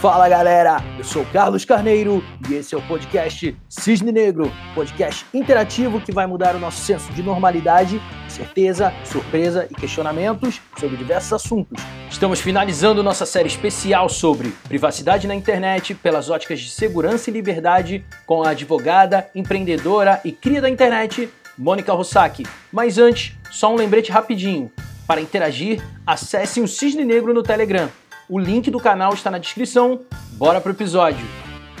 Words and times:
Fala 0.00 0.28
galera, 0.28 0.84
eu 0.98 1.04
sou 1.04 1.24
Carlos 1.32 1.64
Carneiro 1.64 2.22
e 2.50 2.54
esse 2.54 2.74
é 2.74 2.78
o 2.78 2.82
podcast 2.82 3.56
Cisne 3.66 4.12
Negro, 4.12 4.52
podcast 4.74 5.24
interativo 5.32 6.02
que 6.02 6.12
vai 6.12 6.26
mudar 6.26 6.54
o 6.54 6.58
nosso 6.58 6.84
senso 6.84 7.10
de 7.14 7.22
normalidade, 7.22 8.00
certeza, 8.28 8.92
surpresa 9.04 9.66
e 9.70 9.74
questionamentos 9.74 10.60
sobre 10.78 10.98
diversos 10.98 11.32
assuntos. 11.32 11.82
Estamos 12.10 12.40
finalizando 12.40 13.02
nossa 13.02 13.24
série 13.24 13.48
especial 13.48 14.10
sobre 14.10 14.52
privacidade 14.68 15.26
na 15.26 15.34
internet 15.34 15.94
pelas 15.94 16.28
óticas 16.28 16.60
de 16.60 16.68
segurança 16.68 17.30
e 17.30 17.32
liberdade 17.32 18.04
com 18.26 18.42
a 18.42 18.50
advogada, 18.50 19.30
empreendedora 19.34 20.20
e 20.22 20.30
cria 20.30 20.60
da 20.60 20.68
internet, 20.68 21.30
Mônica 21.56 21.92
Rossack. 21.94 22.44
Mas 22.70 22.98
antes, 22.98 23.34
só 23.50 23.72
um 23.72 23.76
lembrete 23.76 24.12
rapidinho. 24.12 24.70
Para 25.06 25.22
interagir, 25.22 25.82
acessem 26.06 26.62
o 26.62 26.68
Cisne 26.68 27.04
Negro 27.04 27.32
no 27.32 27.42
Telegram. 27.42 27.88
O 28.28 28.38
link 28.38 28.70
do 28.70 28.80
canal 28.80 29.14
está 29.14 29.30
na 29.30 29.38
descrição. 29.38 30.00
Bora 30.32 30.60
pro 30.60 30.72
episódio. 30.72 31.24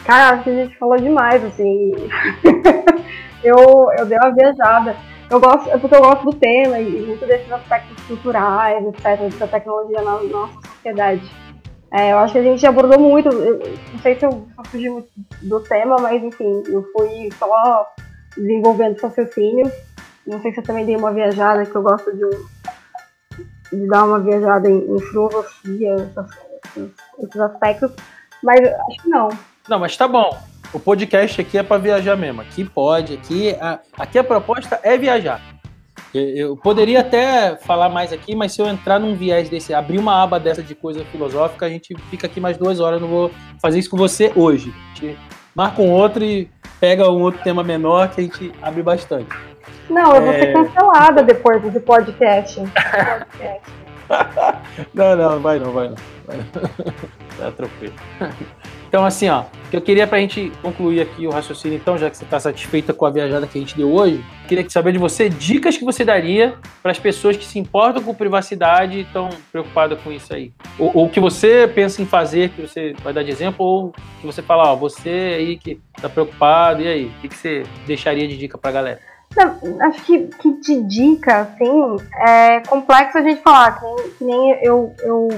Cara, 0.04 0.36
acho 0.36 0.44
que 0.44 0.50
a 0.50 0.64
gente 0.64 0.78
falou 0.78 0.96
demais, 0.96 1.44
assim. 1.44 1.92
eu, 3.42 3.88
eu 3.98 4.06
dei 4.06 4.16
uma 4.16 4.32
viajada. 4.32 4.96
Eu 5.28 5.40
gosto, 5.40 5.68
é 5.68 5.76
porque 5.76 5.96
eu 5.96 6.00
gosto 6.00 6.24
do 6.24 6.32
tema 6.32 6.78
e 6.78 7.04
muito 7.04 7.26
desses 7.26 7.50
aspectos 7.50 8.00
culturais, 8.04 8.84
etc., 8.86 9.36
da 9.38 9.48
tecnologia 9.48 10.00
na 10.02 10.22
nossa 10.22 10.54
sociedade. 10.68 11.28
É, 11.92 12.12
eu 12.12 12.18
acho 12.18 12.32
que 12.32 12.38
a 12.38 12.42
gente 12.42 12.64
abordou 12.64 13.00
muito, 13.00 13.28
eu, 13.28 13.58
não 13.92 13.98
sei 14.00 14.16
se 14.16 14.24
eu 14.24 14.46
fugi 14.66 14.88
muito 14.88 15.08
do 15.42 15.60
tema, 15.60 15.96
mas 16.00 16.22
enfim, 16.22 16.62
eu 16.68 16.84
fui 16.92 17.28
só 17.38 17.86
desenvolvendo 18.36 19.00
raciocínios. 19.00 19.72
Não 20.24 20.40
sei 20.42 20.52
se 20.52 20.60
eu 20.60 20.64
também 20.64 20.86
dei 20.86 20.96
uma 20.96 21.12
viajada, 21.12 21.64
que 21.66 21.74
eu 21.74 21.82
gosto 21.82 22.14
de 22.14 22.24
um, 22.24 22.46
de 23.72 23.86
dar 23.88 24.04
uma 24.04 24.20
viajada 24.20 24.68
em, 24.68 24.78
em 24.78 25.00
filosofia, 25.00 25.94
essas, 25.94 26.30
esses 27.18 27.40
aspectos, 27.40 27.92
mas 28.42 28.60
acho 28.60 29.02
que 29.02 29.08
não. 29.08 29.28
Não, 29.68 29.78
mas 29.78 29.96
tá 29.96 30.06
bom. 30.06 30.36
O 30.72 30.80
podcast 30.80 31.40
aqui 31.40 31.58
é 31.58 31.62
para 31.62 31.78
viajar 31.78 32.16
mesmo. 32.16 32.40
Aqui 32.40 32.64
pode, 32.64 33.14
aqui 33.14 33.50
a, 33.60 33.80
aqui 33.98 34.18
a 34.18 34.24
proposta 34.24 34.80
é 34.82 34.96
viajar. 34.96 35.40
Eu 36.14 36.56
poderia 36.56 37.00
até 37.00 37.56
falar 37.56 37.88
mais 37.88 38.12
aqui, 38.12 38.34
mas 38.34 38.52
se 38.52 38.62
eu 38.62 38.66
entrar 38.66 38.98
num 38.98 39.14
viés 39.14 39.48
desse, 39.48 39.74
abrir 39.74 39.98
uma 39.98 40.22
aba 40.22 40.40
dessa 40.40 40.62
de 40.62 40.74
coisa 40.74 41.04
filosófica, 41.06 41.66
a 41.66 41.68
gente 41.68 41.94
fica 42.10 42.26
aqui 42.26 42.40
mais 42.40 42.56
duas 42.56 42.80
horas. 42.80 43.00
Não 43.00 43.08
vou 43.08 43.30
fazer 43.60 43.78
isso 43.78 43.90
com 43.90 43.96
você 43.96 44.32
hoje. 44.34 44.72
A 44.92 44.94
gente 44.94 45.18
marca 45.54 45.82
um 45.82 45.90
outro 45.90 46.24
e 46.24 46.50
pega 46.80 47.10
um 47.10 47.20
outro 47.20 47.42
tema 47.42 47.62
menor 47.62 48.10
que 48.10 48.20
a 48.20 48.24
gente 48.24 48.52
abre 48.62 48.82
bastante. 48.82 49.28
Não, 49.88 50.14
eu 50.14 50.22
vou 50.22 50.32
ser 50.32 50.48
é. 50.48 50.52
cancelada 50.52 51.22
depois 51.22 51.62
do 51.62 51.80
podcast. 51.80 52.60
não, 54.92 55.16
não, 55.16 55.40
vai 55.40 55.58
não, 55.58 55.72
vai 55.72 55.88
não. 55.88 55.96
Vai 56.26 56.36
não. 56.36 56.46
Tá 57.38 57.50
tranquilo. 57.52 57.92
Então, 58.88 59.04
assim, 59.04 59.28
ó, 59.28 59.44
que 59.70 59.76
eu 59.76 59.80
queria 59.82 60.06
pra 60.06 60.18
gente 60.18 60.50
concluir 60.62 61.00
aqui 61.02 61.26
o 61.26 61.30
raciocínio, 61.30 61.76
então, 61.76 61.98
já 61.98 62.08
que 62.08 62.16
você 62.16 62.24
tá 62.24 62.38
satisfeita 62.40 62.94
com 62.94 63.04
a 63.04 63.10
viajada 63.10 63.46
que 63.46 63.58
a 63.58 63.60
gente 63.60 63.76
deu 63.76 63.92
hoje, 63.92 64.24
queria 64.48 64.68
saber 64.70 64.92
de 64.92 64.98
você 64.98 65.28
dicas 65.28 65.76
que 65.76 65.84
você 65.84 66.04
daria 66.04 66.54
para 66.82 66.92
as 66.92 66.98
pessoas 66.98 67.36
que 67.36 67.44
se 67.44 67.58
importam 67.58 68.02
com 68.02 68.14
privacidade 68.14 68.98
e 68.98 69.00
estão 69.02 69.28
preocupadas 69.50 70.00
com 70.00 70.10
isso 70.10 70.32
aí. 70.32 70.52
Ou, 70.78 70.90
ou 70.94 71.08
que 71.10 71.20
você 71.20 71.68
pensa 71.68 72.00
em 72.00 72.06
fazer, 72.06 72.50
que 72.50 72.62
você 72.62 72.94
vai 73.02 73.12
dar 73.12 73.22
de 73.22 73.30
exemplo, 73.30 73.66
ou 73.66 73.92
que 74.20 74.26
você 74.26 74.40
fala, 74.40 74.72
ó, 74.72 74.76
você 74.76 75.34
aí 75.36 75.58
que 75.58 75.80
tá 76.00 76.08
preocupado, 76.08 76.80
e 76.80 76.88
aí? 76.88 77.04
O 77.06 77.20
que, 77.20 77.28
que 77.28 77.36
você 77.36 77.64
deixaria 77.86 78.26
de 78.26 78.38
dica 78.38 78.56
pra 78.56 78.70
galera? 78.70 79.00
Acho 79.80 80.02
que, 80.04 80.26
que 80.26 80.52
de 80.60 80.82
dica, 80.82 81.40
assim, 81.40 81.96
é 82.26 82.60
complexo 82.60 83.18
a 83.18 83.22
gente 83.22 83.42
falar, 83.42 83.78
que, 83.78 84.10
que 84.10 84.24
nem 84.24 84.52
eu, 84.62 84.94
eu 85.00 85.28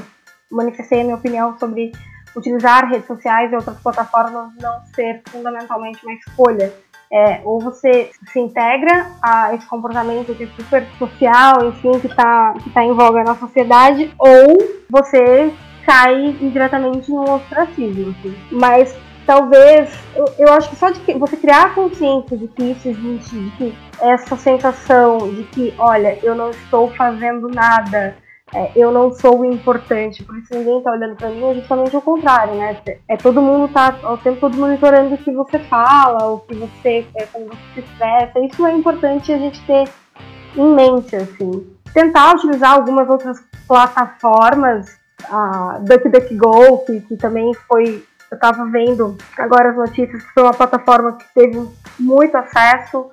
manifestei 0.50 1.00
a 1.00 1.04
minha 1.04 1.16
opinião 1.16 1.58
sobre 1.58 1.92
utilizar 2.36 2.88
redes 2.88 3.06
sociais 3.06 3.52
e 3.52 3.56
outras 3.56 3.78
plataformas 3.80 4.52
não 4.60 4.80
ser 4.94 5.22
fundamentalmente 5.28 6.04
uma 6.04 6.14
escolha. 6.14 6.72
É, 7.10 7.40
ou 7.42 7.58
você 7.58 8.10
se 8.30 8.38
integra 8.38 9.10
a 9.22 9.54
esse 9.54 9.66
comportamento 9.66 10.34
que 10.34 10.44
é 10.44 10.46
super 10.48 10.86
social, 10.98 11.66
enfim, 11.66 11.98
que 12.00 12.06
está 12.06 12.52
que 12.62 12.68
tá 12.68 12.84
em 12.84 12.92
voga 12.92 13.24
na 13.24 13.34
sociedade, 13.34 14.14
ou 14.18 14.58
você 14.90 15.50
cai 15.86 16.36
indiretamente 16.38 17.10
no 17.10 17.22
ostracismo. 17.22 18.10
Assim. 18.10 18.36
Mas 18.52 18.94
talvez, 19.28 19.90
eu, 20.16 20.24
eu 20.38 20.52
acho 20.54 20.70
que 20.70 20.76
só 20.76 20.88
de 20.88 21.00
você 21.18 21.36
criar 21.36 21.64
a 21.64 21.74
consciência 21.74 22.34
de 22.34 22.48
que 22.48 22.70
isso 22.70 22.88
existe, 22.88 23.38
de 23.38 23.50
que 23.58 23.78
essa 24.00 24.34
sensação 24.38 25.18
de 25.18 25.44
que, 25.44 25.74
olha, 25.76 26.18
eu 26.22 26.34
não 26.34 26.48
estou 26.48 26.90
fazendo 26.94 27.46
nada, 27.46 28.16
é, 28.54 28.72
eu 28.74 28.90
não 28.90 29.12
sou 29.12 29.44
importante, 29.44 30.24
por 30.24 30.38
isso 30.38 30.54
ninguém 30.54 30.78
está 30.78 30.92
olhando 30.92 31.14
para 31.14 31.28
mim, 31.28 31.44
é 31.44 31.54
justamente 31.56 31.94
o 31.94 32.00
contrário, 32.00 32.54
né? 32.54 32.80
É 33.06 33.18
todo 33.18 33.42
mundo 33.42 33.70
tá 33.70 33.98
o 34.02 34.16
tempo 34.16 34.40
todo 34.40 34.56
monitorando 34.56 35.14
o 35.14 35.18
que 35.18 35.30
você 35.30 35.58
fala, 35.58 36.26
o 36.32 36.40
que 36.40 36.54
você, 36.54 37.06
é, 37.14 37.26
como 37.26 37.48
você 37.48 37.58
se 37.74 37.80
expressa. 37.80 38.40
Isso 38.40 38.66
é 38.66 38.72
importante 38.72 39.30
a 39.30 39.36
gente 39.36 39.62
ter 39.66 39.84
em 40.56 40.74
mente, 40.74 41.14
assim. 41.14 41.66
Tentar 41.92 42.34
utilizar 42.34 42.72
algumas 42.72 43.06
outras 43.10 43.44
plataformas, 43.66 44.98
a 45.30 45.80
DuckDuckGo, 45.82 46.86
que, 46.86 47.00
que 47.02 47.16
também 47.18 47.52
foi 47.68 48.02
eu 48.30 48.34
estava 48.34 48.64
vendo 48.66 49.16
agora 49.36 49.70
as 49.70 49.76
notícias 49.76 50.22
que 50.22 50.32
foi 50.32 50.42
uma 50.42 50.54
plataforma 50.54 51.12
que 51.12 51.24
teve 51.34 51.66
muito 51.98 52.36
acesso. 52.36 53.10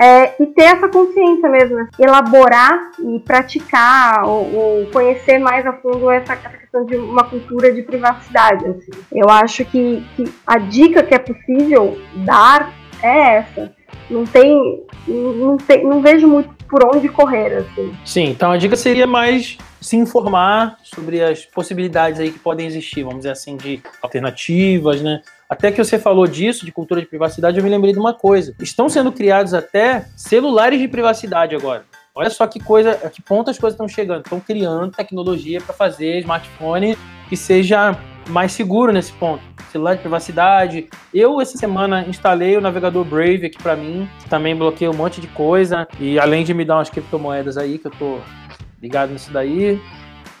É, 0.00 0.40
e 0.40 0.46
ter 0.46 0.62
essa 0.62 0.88
consciência 0.88 1.48
mesmo, 1.48 1.74
né? 1.74 1.88
elaborar 1.98 2.92
e 3.00 3.18
praticar 3.18 4.24
ou, 4.24 4.54
ou, 4.54 4.86
conhecer 4.92 5.38
mais 5.40 5.66
a 5.66 5.72
fundo 5.72 6.08
essa, 6.08 6.34
essa, 6.34 6.50
questão 6.50 6.86
de 6.86 6.96
uma 6.96 7.24
cultura 7.24 7.72
de 7.72 7.82
privacidade. 7.82 8.64
Assim. 8.64 8.92
Eu 9.10 9.28
acho 9.28 9.64
que, 9.64 10.06
que 10.14 10.32
a 10.46 10.58
dica 10.58 11.02
que 11.02 11.14
é 11.14 11.18
possível 11.18 11.98
dar 12.24 12.72
é 13.02 13.38
essa. 13.38 13.72
Não 14.08 14.24
tem, 14.24 14.84
não, 15.08 15.56
tem, 15.56 15.84
não 15.84 16.00
vejo 16.00 16.28
muito 16.28 16.48
por 16.68 16.84
onde 16.94 17.08
correr. 17.08 17.56
Assim. 17.56 17.92
Sim, 18.04 18.30
então 18.30 18.52
a 18.52 18.56
dica 18.56 18.76
seria 18.76 19.06
mais 19.06 19.58
se 19.80 19.96
informar 19.96 20.78
sobre 20.82 21.22
as 21.22 21.44
possibilidades 21.44 22.20
aí 22.20 22.30
que 22.30 22.38
podem 22.38 22.66
existir, 22.66 23.02
vamos 23.02 23.18
dizer 23.18 23.30
assim, 23.30 23.56
de 23.56 23.82
alternativas, 24.02 25.00
né? 25.00 25.20
Até 25.48 25.72
que 25.72 25.82
você 25.82 25.98
falou 25.98 26.26
disso, 26.26 26.66
de 26.66 26.72
cultura 26.72 27.00
de 27.00 27.06
privacidade, 27.06 27.56
eu 27.56 27.64
me 27.64 27.70
lembrei 27.70 27.92
de 27.92 27.98
uma 27.98 28.12
coisa. 28.12 28.54
Estão 28.60 28.88
sendo 28.88 29.10
criados 29.10 29.54
até 29.54 30.06
celulares 30.14 30.78
de 30.78 30.86
privacidade 30.86 31.54
agora. 31.54 31.84
Olha 32.14 32.28
só 32.28 32.46
que 32.46 32.58
coisa, 32.58 32.98
a 33.04 33.08
que 33.08 33.22
ponto 33.22 33.48
as 33.48 33.58
coisas 33.58 33.74
estão 33.74 33.88
chegando. 33.88 34.24
Estão 34.24 34.40
criando 34.40 34.92
tecnologia 34.92 35.60
para 35.60 35.72
fazer 35.72 36.18
smartphone 36.18 36.98
que 37.28 37.36
seja 37.36 37.96
mais 38.28 38.52
seguro 38.52 38.92
nesse 38.92 39.12
ponto. 39.12 39.42
Celular 39.70 39.94
de 39.94 40.00
privacidade. 40.00 40.88
Eu, 41.14 41.40
essa 41.40 41.56
semana, 41.56 42.04
instalei 42.06 42.56
o 42.56 42.60
navegador 42.60 43.04
Brave 43.04 43.46
aqui 43.46 43.62
para 43.62 43.76
mim. 43.76 44.08
Também 44.28 44.56
bloqueei 44.56 44.88
um 44.88 44.94
monte 44.94 45.20
de 45.20 45.28
coisa. 45.28 45.86
E 46.00 46.18
além 46.18 46.44
de 46.44 46.52
me 46.52 46.64
dar 46.64 46.76
umas 46.76 46.90
criptomoedas 46.90 47.56
aí, 47.56 47.78
que 47.78 47.86
eu 47.86 47.92
tô 47.92 48.18
ligado 48.80 49.12
nisso 49.12 49.32
daí. 49.32 49.80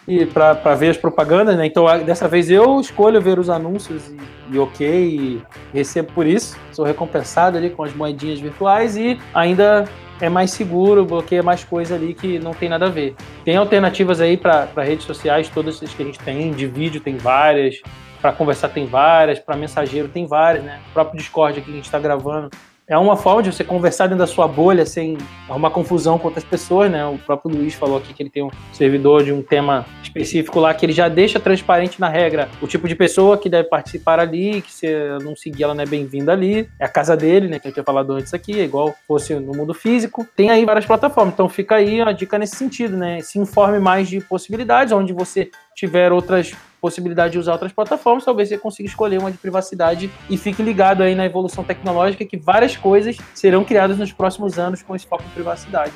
E 0.06 0.24
para 0.24 0.74
ver 0.74 0.88
as 0.88 0.96
propagandas, 0.96 1.54
né? 1.56 1.66
Então, 1.66 1.84
dessa 2.02 2.26
vez 2.26 2.50
eu 2.50 2.80
escolho 2.80 3.20
ver 3.20 3.38
os 3.38 3.50
anúncios 3.50 4.08
e, 4.08 4.18
e 4.54 4.58
ok, 4.58 4.88
e 4.88 5.42
recebo 5.72 6.12
por 6.12 6.26
isso. 6.26 6.56
Sou 6.72 6.84
recompensado 6.84 7.58
ali 7.58 7.68
com 7.68 7.82
as 7.82 7.94
moedinhas 7.94 8.40
virtuais 8.40 8.96
e 8.96 9.20
ainda 9.34 9.86
é 10.18 10.30
mais 10.30 10.50
seguro, 10.50 11.04
bloqueia 11.04 11.42
mais 11.42 11.62
coisa 11.62 11.94
ali 11.94 12.14
que 12.14 12.38
não 12.38 12.52
tem 12.52 12.70
nada 12.70 12.86
a 12.86 12.88
ver. 12.88 13.14
Tem 13.44 13.56
alternativas 13.56 14.20
aí 14.20 14.36
para 14.36 14.66
redes 14.76 15.04
sociais, 15.04 15.48
todas 15.48 15.82
as 15.82 15.92
que 15.92 16.02
a 16.02 16.06
gente 16.06 16.18
tem, 16.20 16.52
de 16.52 16.66
vídeo 16.66 17.02
tem 17.02 17.18
várias, 17.18 17.80
para 18.20 18.32
conversar 18.32 18.70
tem 18.70 18.86
várias, 18.86 19.38
para 19.38 19.56
mensageiro 19.56 20.08
tem 20.08 20.26
várias, 20.26 20.64
né? 20.64 20.80
O 20.90 20.92
próprio 20.94 21.18
Discord 21.18 21.58
aqui 21.58 21.66
que 21.66 21.72
a 21.72 21.76
gente 21.76 21.84
está 21.84 21.98
gravando 21.98 22.50
é 22.88 22.96
uma 22.96 23.16
forma 23.16 23.42
de 23.42 23.52
você 23.52 23.62
conversar 23.62 24.06
dentro 24.06 24.20
da 24.20 24.26
sua 24.26 24.48
bolha 24.48 24.86
sem 24.86 25.18
arrumar 25.46 25.70
confusão 25.70 26.18
com 26.18 26.28
outras 26.28 26.44
pessoas, 26.44 26.90
né? 26.90 27.04
O 27.04 27.18
próprio 27.18 27.54
Luiz 27.54 27.74
falou 27.74 27.98
aqui 27.98 28.14
que 28.14 28.22
ele 28.22 28.30
tem 28.30 28.42
um 28.42 28.50
servidor 28.72 29.22
de 29.22 29.30
um 29.30 29.42
tema 29.42 29.84
específico 30.02 30.58
lá 30.58 30.72
que 30.72 30.86
ele 30.86 30.94
já 30.94 31.06
deixa 31.06 31.38
transparente 31.38 32.00
na 32.00 32.08
regra 32.08 32.48
o 32.62 32.66
tipo 32.66 32.88
de 32.88 32.94
pessoa 32.94 33.36
que 33.36 33.50
deve 33.50 33.68
participar 33.68 34.18
ali, 34.18 34.62
que 34.62 34.72
se 34.72 34.86
não 35.22 35.36
seguir 35.36 35.64
ela 35.64 35.74
não 35.74 35.82
é 35.82 35.86
bem-vinda 35.86 36.32
ali. 36.32 36.66
É 36.78 36.86
a 36.86 36.88
casa 36.88 37.14
dele, 37.14 37.46
né? 37.46 37.58
Que 37.58 37.68
eu 37.68 37.72
tinha 37.72 37.84
falado 37.84 38.10
antes 38.14 38.32
aqui, 38.32 38.58
é 38.58 38.64
igual 38.64 38.94
fosse 39.06 39.34
no 39.34 39.52
mundo 39.54 39.74
físico. 39.74 40.26
Tem 40.34 40.48
aí 40.48 40.64
várias 40.64 40.86
plataformas, 40.86 41.34
então 41.34 41.46
fica 41.46 41.74
aí 41.74 42.00
uma 42.00 42.14
dica 42.14 42.38
nesse 42.38 42.56
sentido, 42.56 42.96
né? 42.96 43.20
Se 43.20 43.38
informe 43.38 43.78
mais 43.78 44.08
de 44.08 44.18
possibilidades, 44.22 44.94
onde 44.94 45.12
você 45.12 45.50
tiver 45.76 46.10
outras 46.10 46.54
possibilidade 46.80 47.32
de 47.32 47.38
usar 47.38 47.52
outras 47.52 47.72
plataformas, 47.72 48.24
talvez 48.24 48.48
você 48.48 48.58
consiga 48.58 48.88
escolher 48.88 49.18
uma 49.18 49.30
de 49.30 49.38
privacidade 49.38 50.10
e 50.28 50.36
fique 50.36 50.62
ligado 50.62 51.02
aí 51.02 51.14
na 51.14 51.26
evolução 51.26 51.64
tecnológica 51.64 52.24
que 52.24 52.36
várias 52.36 52.76
coisas 52.76 53.16
serão 53.34 53.64
criadas 53.64 53.98
nos 53.98 54.12
próximos 54.12 54.58
anos 54.58 54.82
com 54.82 54.94
esse 54.94 55.06
foco 55.06 55.24
em 55.24 55.34
privacidade. 55.34 55.92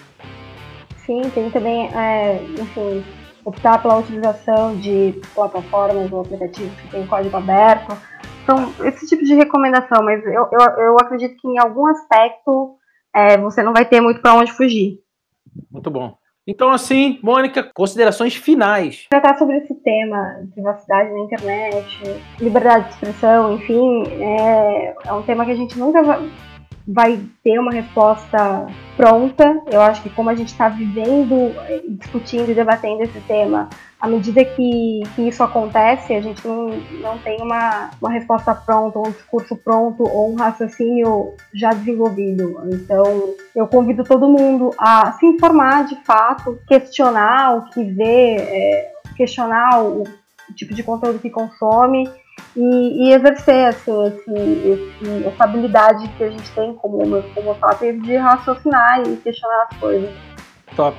Sim, 1.07 1.23
tem 1.35 1.51
também, 1.51 1.89
é, 1.97 2.43
enfim, 2.61 3.05
optar 3.45 3.81
pela 3.83 3.99
utilização 3.99 4.77
de 4.77 5.21
plataformas 5.35 6.13
ou 6.13 6.21
aplicativos 6.21 6.73
que 6.81 6.89
têm 6.89 7.07
código 7.07 7.37
aberto. 7.37 7.97
Então, 8.43 8.73
esse 8.85 9.07
tipo 9.07 9.25
de 9.25 9.35
recomendação, 9.35 10.03
mas 10.03 10.25
eu, 10.25 10.49
eu, 10.53 10.61
eu 10.79 10.97
acredito 10.97 11.37
que 11.41 11.49
em 11.49 11.59
algum 11.59 11.87
aspecto 11.87 12.77
é, 13.15 13.37
você 13.37 13.63
não 13.63 13.73
vai 13.73 13.85
ter 13.85 14.01
muito 14.01 14.21
para 14.21 14.35
onde 14.35 14.53
fugir. 14.53 15.01
Muito 15.71 15.91
bom. 15.91 16.17
Então, 16.47 16.71
assim, 16.71 17.21
Mônica, 17.23 17.71
considerações 17.75 18.35
finais. 18.35 19.07
Tratar 19.11 19.39
sobre 19.39 19.59
esse 19.59 19.75
tema, 19.77 20.41
privacidade 20.53 21.13
na 21.13 21.21
internet, 21.21 22.21
liberdade 22.41 22.89
de 22.89 22.95
expressão, 22.95 23.55
enfim, 23.55 24.03
é, 24.21 24.95
é 25.07 25.13
um 25.13 25.23
tema 25.23 25.45
que 25.45 25.53
a 25.53 25.57
gente 25.57 25.79
nunca 25.79 26.03
vai 26.03 26.19
vai 26.87 27.21
ter 27.43 27.59
uma 27.59 27.73
resposta 27.73 28.67
pronta. 28.97 29.61
Eu 29.71 29.81
acho 29.81 30.03
que 30.03 30.11
como 30.11 30.31
a 30.31 30.35
gente 30.35 30.49
está 30.49 30.69
vivendo, 30.69 31.53
discutindo 31.99 32.51
e 32.51 32.55
debatendo 32.55 33.03
esse 33.03 33.21
tema, 33.21 33.69
à 34.01 34.09
medida 34.09 34.45
que, 34.45 35.03
que 35.15 35.29
isso 35.29 35.43
acontece, 35.43 36.13
a 36.13 36.21
gente 36.21 36.47
não, 36.47 36.71
não 37.01 37.19
tem 37.19 37.41
uma, 37.41 37.91
uma 38.01 38.11
resposta 38.11 38.53
pronta, 38.55 38.99
um 38.99 39.11
discurso 39.11 39.57
pronto 39.57 40.03
ou 40.03 40.33
um 40.33 40.35
raciocínio 40.35 41.35
já 41.55 41.71
desenvolvido. 41.71 42.61
Então, 42.73 43.35
eu 43.55 43.67
convido 43.69 44.03
todo 44.03 44.29
mundo 44.29 44.71
a 44.77 45.13
se 45.13 45.27
informar 45.27 45.87
de 45.87 45.95
fato, 46.05 46.59
questionar 46.67 47.57
o 47.57 47.71
que 47.71 47.85
vê, 47.85 48.37
é, 48.39 48.93
questionar 49.17 49.83
o, 49.83 50.03
o 50.03 50.55
tipo 50.55 50.75
de 50.75 50.83
conteúdo 50.83 51.21
que 51.21 51.31
consome 51.31 52.11
e, 52.57 53.09
e 53.09 53.13
exercer 53.13 53.67
assim, 53.67 54.07
esse, 54.07 54.31
esse, 54.31 55.27
essa 55.27 55.45
habilidade 55.45 56.09
que 56.17 56.25
a 56.25 56.31
gente 56.31 56.51
tem 56.53 56.75
como, 56.75 57.23
como 57.35 57.55
top 57.55 57.93
de 58.01 58.17
raciocinar 58.17 59.03
e 59.07 59.17
questionar 59.17 59.69
as 59.71 59.79
coisas. 59.79 60.11
Top. 60.77 60.97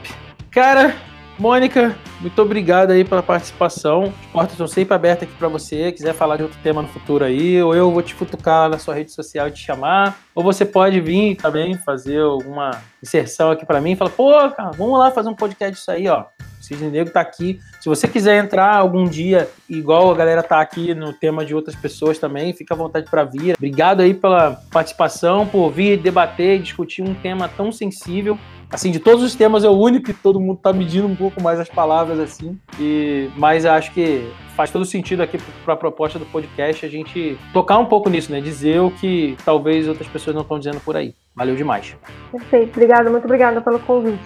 Cara, 0.52 0.94
Mônica, 1.38 1.96
muito 2.22 2.40
obrigado 2.42 2.92
aí 2.92 3.04
pela 3.04 3.24
participação. 3.24 4.14
As 4.26 4.32
portas 4.32 4.52
estão 4.54 4.68
sempre 4.68 4.94
abertas 4.94 5.28
aqui 5.28 5.38
para 5.38 5.48
você. 5.48 5.92
Quiser 5.92 6.14
falar 6.14 6.38
de 6.38 6.44
outro 6.44 6.58
tema 6.62 6.82
no 6.82 6.88
futuro 6.88 7.26
aí, 7.26 7.62
ou 7.62 7.76
eu 7.76 7.92
vou 7.92 8.02
te 8.02 8.14
futucar 8.14 8.70
na 8.70 8.78
sua 8.78 8.94
rede 8.94 9.12
social 9.12 9.48
e 9.48 9.52
te 9.52 9.60
chamar, 9.60 10.18
ou 10.36 10.44
você 10.44 10.64
pode 10.64 11.00
vir 11.02 11.36
também 11.36 11.76
fazer 11.76 12.22
alguma 12.22 12.80
inserção 13.02 13.52
aqui 13.52 13.66
para 13.66 13.82
mim 13.82 13.92
e 13.92 13.96
falar: 13.96 14.12
pô, 14.12 14.32
cara, 14.52 14.72
vamos 14.72 14.98
lá 15.00 15.12
fazer 15.12 15.30
um 15.30 15.36
podcast 15.36 15.74
disso 15.74 15.92
aí, 15.92 16.08
ó. 16.08 16.26
Cisne 16.64 16.90
Negro 16.90 17.12
tá 17.12 17.20
aqui. 17.20 17.60
Se 17.82 17.90
você 17.90 18.08
quiser 18.08 18.42
entrar 18.42 18.78
algum 18.78 19.04
dia, 19.04 19.50
igual 19.70 20.10
a 20.10 20.16
galera 20.16 20.42
tá 20.42 20.62
aqui 20.62 20.96
no 20.96 21.12
tema 21.12 21.46
de 21.46 21.54
outras 21.54 21.76
pessoas 21.76 22.18
também, 22.18 22.54
fica 22.54 22.74
à 22.74 22.78
vontade 22.78 23.10
para 23.10 23.26
vir. 23.26 23.56
Obrigado 23.58 24.00
aí 24.00 24.14
pela 24.14 24.52
participação, 24.72 25.46
por 25.46 25.70
vir 25.72 25.98
debater 25.98 26.56
e 26.56 26.64
discutir 26.64 27.02
um 27.02 27.14
tema 27.14 27.50
tão 27.50 27.70
sensível. 27.70 28.40
Assim, 28.74 28.90
de 28.90 29.00
todos 29.00 29.24
os 29.24 29.36
temas 29.36 29.64
é 29.64 29.70
o 29.70 29.78
único 29.78 30.08
que 30.08 30.14
todo 30.14 30.40
mundo 30.40 30.58
tá 30.58 30.74
medindo 30.74 31.06
um 31.06 31.16
pouco 31.16 31.40
mais 31.40 31.60
as 31.60 31.70
palavras 31.70 32.20
assim. 32.20 32.58
E 32.80 33.30
mas 33.38 33.68
acho 33.68 33.94
que 33.94 34.28
faz 34.56 34.72
todo 34.72 34.84
sentido 34.84 35.22
aqui 35.22 35.38
para 35.64 35.75
a 35.75 35.78
proposta 35.78 36.18
do 36.18 36.25
podcast 36.25 36.84
a 36.84 36.90
gente 36.90 37.38
tocar 37.54 37.78
um 37.78 37.86
pouco 37.86 38.10
nisso, 38.10 38.31
né? 38.31 38.42
Dizer 38.42 38.80
o 38.80 38.90
que 38.90 39.38
talvez 39.46 39.88
outras 39.88 40.08
pessoas 40.08 40.36
não 40.36 40.42
estão 40.42 40.58
dizendo 40.58 40.80
por 40.80 40.98
aí. 40.98 41.14
Valeu 41.36 41.56
demais. 41.56 41.96
Perfeito, 42.31 42.72
obrigada, 42.72 43.12
muito 43.12 43.25
obrigada 43.25 43.62
pelo 43.62 43.78
convite. 43.78 44.24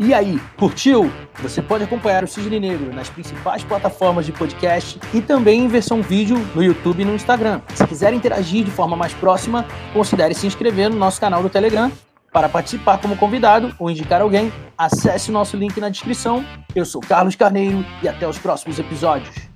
E 0.00 0.12
aí, 0.12 0.40
curtiu? 0.58 1.08
Você 1.40 1.62
pode 1.62 1.84
acompanhar 1.84 2.24
o 2.24 2.26
Cisne 2.26 2.58
Negro 2.58 2.92
nas 2.92 3.08
principais 3.08 3.62
plataformas 3.62 4.26
de 4.26 4.32
podcast 4.32 4.98
e 5.14 5.20
também 5.20 5.60
em 5.60 5.68
versão 5.68 6.02
vídeo 6.02 6.38
no 6.56 6.62
YouTube 6.62 7.02
e 7.02 7.04
no 7.04 7.14
Instagram. 7.14 7.60
Se 7.74 7.86
quiser 7.86 8.12
interagir 8.12 8.64
de 8.64 8.70
forma 8.70 8.96
mais 8.96 9.14
próxima, 9.14 9.64
considere 9.92 10.34
se 10.34 10.46
inscrever 10.46 10.90
no 10.90 10.96
nosso 10.96 11.20
canal 11.20 11.40
do 11.40 11.48
Telegram. 11.48 11.92
Para 12.32 12.48
participar 12.48 12.98
como 12.98 13.16
convidado 13.16 13.74
ou 13.76 13.90
indicar 13.90 14.22
alguém, 14.22 14.52
acesse 14.78 15.30
o 15.30 15.32
nosso 15.32 15.56
link 15.56 15.80
na 15.80 15.88
descrição. 15.88 16.44
Eu 16.74 16.84
sou 16.84 17.00
Carlos 17.00 17.34
Carneiro 17.34 17.84
e 18.02 18.08
até 18.08 18.26
os 18.28 18.38
próximos 18.38 18.78
episódios. 18.78 19.49